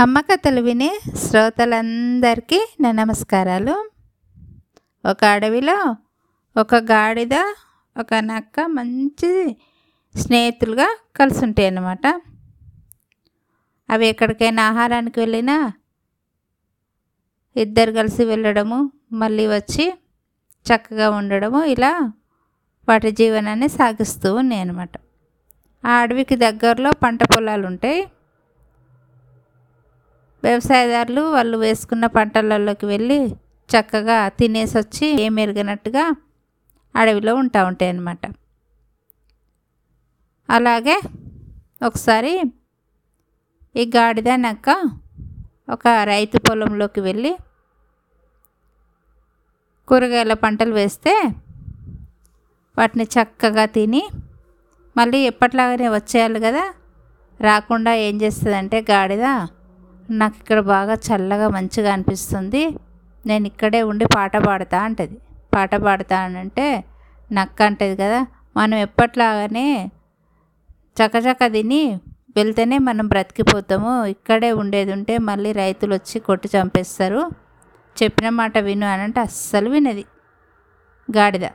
అమ్మ 0.00 0.20
కథలు 0.20 0.60
వినే 0.60 1.00
శ్రోతలందరికీ 1.14 2.76
నా 2.80 2.92
నమస్కారాలు. 2.92 3.90
ఒక 5.10 5.24
అడవిలో 5.24 5.96
ఒక 6.60 6.74
గాడిద 6.74 7.34
ఒక 8.00 8.14
నక్క 8.14 8.60
మంచి 8.60 9.56
స్నేహితులుగా 10.16 10.98
కలిసి 11.16 11.44
ఉంటాయి 11.44 11.68
అన్నమాట. 11.68 12.22
అవి 13.90 14.06
ఎక్కడికైనా 14.06 14.68
ఆహారానికి 14.68 15.20
వెళ్ళినా 15.20 15.72
ఇద్దరు 17.56 17.92
కలిసి 17.92 18.24
వెళ్ళడము 18.24 18.92
మళ్ళీ 19.12 19.46
వచ్చి 19.46 19.98
చక్కగా 20.54 21.10
ఉండడము 21.10 21.64
ఇలా 21.64 22.12
వాటి 22.88 23.10
జీవనాన్ని 23.10 23.68
సాగిస్తూ 23.68 24.34
ఉన్నాయి 24.34 24.60
అన్నమాట. 24.60 24.90
ఆ 25.86 25.90
అడవికి 25.90 26.36
దగ్గరలో 26.36 26.92
పంట 26.92 27.24
పొలాలు 27.24 27.66
ఉంటాయి 27.66 28.06
వ్యవసాయదారులు 30.42 31.22
వాళ్ళు 31.30 31.56
వేసుకున్న 31.58 32.06
పంటలలోకి 32.06 32.86
వెళ్ళి 32.86 33.18
చక్కగా 33.70 34.28
తినేసి 34.28 34.78
వచ్చి 34.78 35.06
ఏం 35.22 35.38
ఎరగనట్టుగా 35.38 36.04
అడవిలో 36.94 37.34
ఉంటా 37.34 37.64
ఉంటాయి 37.64 37.90
అన్నమాట 37.90 38.24
అలాగే 40.48 40.96
ఒకసారి 41.82 42.32
ఈ 43.74 43.90
గాడిదనక్క 43.96 44.70
ఒక 45.68 45.88
రైతు 46.04 46.38
పొలంలోకి 46.38 47.00
వెళ్ళి 47.00 47.32
కూరగాయల 49.88 50.32
పంటలు 50.34 50.74
వేస్తే 50.74 51.14
వాటిని 52.76 53.04
చక్కగా 53.04 53.64
తిని 53.66 54.02
మళ్ళీ 54.96 55.18
ఎప్పట్లాగానే 55.26 55.88
వచ్చేయాలి 55.88 56.40
కదా? 56.40 56.64
రాకుండా 57.40 57.94
ఏం 57.94 58.22
చేస్తుందంటే 58.22 58.80
గాడిద 58.90 59.26
నాకు 60.20 60.36
ఇక్కడ 60.40 60.60
బాగా 60.74 60.94
చల్లగా 61.06 61.48
మంచిగా 61.48 61.90
అనిపిస్తుంది. 61.92 62.62
నేను 63.26 63.46
ఇక్కడే 63.46 63.80
ఉండి 63.82 64.06
పాట 64.16 64.36
పాడతా 64.46 64.78
అంటది. 64.82 65.16
పాట 65.54 65.74
పాడతా 65.74 66.16
అంటే 66.42 66.66
నక్క 67.32 67.62
అంటది 67.62 67.96
కదా 67.96 68.20
మనం 68.56 68.76
ఎప్పట్లాగానే 68.78 69.66
చకచక 70.96 71.44
తిని 71.46 71.82
వెళ్తేనే 72.36 72.76
మనం 72.78 73.08
బ్రతికిపోతాము. 73.08 73.92
ఇక్కడే 74.06 74.50
ఉండేది 74.52 74.92
ఉంటే 74.92 75.18
మళ్ళీ 75.18 75.52
రైతులు 75.52 75.92
వచ్చి 75.94 76.20
కొట్టి 76.20 76.48
చంపేస్తారు. 76.56 77.22
చెప్పిన 77.96 78.28
మాట 78.40 78.58
విను 78.58 78.86
అని 78.86 79.02
అంటే 79.02 79.20
అస్సలు 79.20 79.70
వినది. 79.70 80.04
గాడిద 81.08 81.46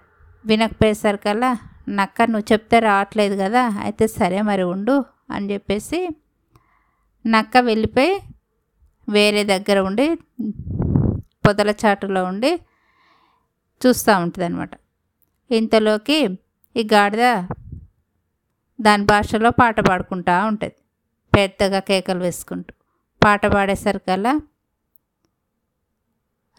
వినకపోయేసరికల్లా 0.45 1.51
నక్క 1.89 2.21
నువ్వు 2.21 2.47
చెప్తే 2.51 2.79
రావట్లేదు 2.79 3.35
కదా 3.43 3.63
అయితే 3.85 4.07
సరే 4.07 4.41
మరి 4.41 4.63
ఉండు 4.63 4.95
అని 5.31 5.45
చెప్పేసి 5.53 5.99
నక్క 7.25 7.57
వెళ్ళిపోయి 7.69 8.13
వేరే 9.07 9.43
దగ్గర 9.43 9.79
ఉండి 9.79 10.07
పొదల 11.45 11.69
చాటులో 11.85 12.23
ఉండి 12.23 12.51
చూస్తూ 13.81 14.13
ఉంటుంది 14.21 14.45
అనమాట 14.45 14.73
ఇంతలోకి 15.51 16.17
ఈ 16.75 16.83
గాడిద 16.93 17.25
దాని 18.79 19.05
భాషలో 19.05 19.49
పాట 19.51 19.79
పాడుకుంటూ 19.79 20.47
ఉంటుంది. 20.47 20.75
పెద్దగా 21.33 21.79
కేకలు 21.79 22.19
వేసుకుంటూ. 22.19 22.71
పాట 23.21 23.45
పాడేసరికల్లా 23.45 24.33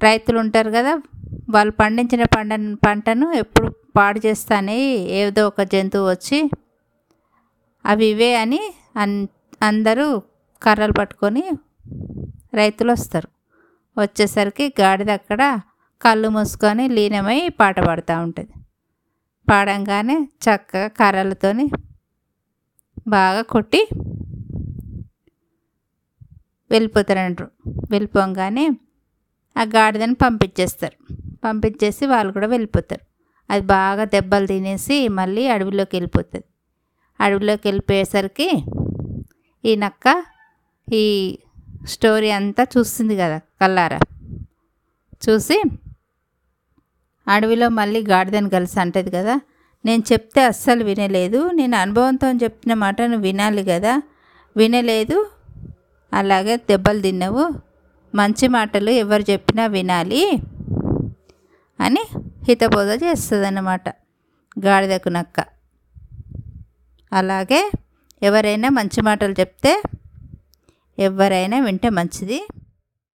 రైతులు 0.01 0.39
ఉంటారు 0.39 0.71
కదా 0.71 0.93
వాళ్ళు 1.51 1.73
పండించిన 1.73 2.23
పంట 2.37 2.53
పంటను 2.87 3.33
ఎప్పుడు 3.33 3.69
పాడు 3.97 4.19
చేస్తానే 4.27 4.77
ఏదో 5.21 5.47
ఒక 5.47 5.63
జంతువు 5.63 6.11
వచ్చి 6.11 6.39
అవి 7.85 8.07
ఇవే 8.07 8.35
అని 8.35 8.61
అన్ 8.97 9.17
అందరూ 9.63 10.07
కర్రలు 10.63 10.93
పట్టుకొని 10.93 11.45
రైతులు 12.61 12.92
వస్తారు 12.92 13.28
వచ్చేసరికి 13.97 14.64
గాడిద 14.81 15.11
అక్కడ 15.11 15.42
కళ్ళు 16.03 16.28
మూసుకొని 16.28 16.84
లీనమై 16.89 17.39
పాట 17.61 17.79
పాడుతూ 17.80 18.14
ఉంటుంది. 18.23 18.55
పాడంగానే 19.48 20.17
చక్కగా 20.45 20.89
కర్రలతోని 20.89 21.67
బాగా 23.08 23.42
కొట్టి 23.55 23.80
వెళ్ళిపోతారంటారు. 26.70 27.51
వెళ్ళిపోగానే 27.91 28.64
ఆ 29.57 29.64
గాడిదని 29.77 30.14
పంపించేస్తారు. 30.14 30.96
పంపించేసి 31.45 32.05
వాళ్ళు 32.07 32.30
కూడా 32.33 32.48
వెళ్ళిపోతారు. 32.55 33.05
అది 33.51 33.64
బాగా 33.67 34.05
దెబ్బలు 34.05 34.46
తినేసి 34.46 34.96
మళ్ళీ 35.19 35.45
అడవిలోకి 35.48 35.95
వెళ్ళిపోతుంది. 35.96 36.45
అడవిలోకి 37.20 37.64
వెళ్ళిపోయేసరికి 37.69 38.48
ఈ 39.64 39.73
నక్క 39.77 40.07
ఈ 40.92 41.05
స్టోరీ 41.86 42.30
అంతా 42.30 42.62
చూస్తుంది 42.74 43.14
కదా 43.16 43.39
కల్లారా 43.61 43.98
చూసి 45.22 45.58
అడవిలో 47.27 47.68
మళ్ళీ 47.70 48.00
గాడిదని 48.02 48.50
కలిసి 48.50 48.77
అంటది 48.80 49.11
కదా 49.11 49.34
నేను 49.84 50.02
చెప్తే 50.12 50.40
అస్సలు 50.44 50.83
వినలేదు 50.84 51.40
నేను 51.50 51.77
అనుభవంతో 51.77 52.28
చెప్పిన 52.42 52.72
మాట 52.74 52.96
నువ్వు 53.02 53.27
వినాలి 53.27 53.62
కదా 53.64 53.92
వినలేదు 54.56 55.18
అలాగే 56.12 56.55
దెబ్బలు 56.68 57.00
తిన్నావు 57.00 57.44
మంచి 58.14 58.46
మాటలు 58.48 58.90
ఎవరు 58.90 59.24
చెప్పినా 59.30 59.64
వినాలి 59.66 60.22
అని 61.78 62.02
హితబోధ 62.48 62.90
చేస్తుంది 63.02 63.46
అన్నమాట 63.46 63.89
గాడిదకు 64.56 65.08
నక్క 65.08 65.40
అలాగే 67.12 67.60
ఎవరైనా 68.22 68.68
మంచి 68.68 69.00
మాటలు 69.02 69.33
చెప్తే 69.33 69.72
ఎవరైనా 70.98 71.61
వింటే 71.61 71.89
మంచిది. 71.89 72.39